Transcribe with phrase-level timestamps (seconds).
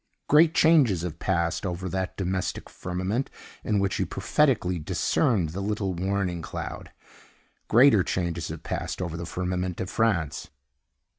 [0.27, 3.29] Great changes have passed over that domestic firmament
[3.63, 6.91] in which he prophetically discerned the little warning cloud.
[7.67, 10.47] Greater changes have passed over the firmament of France.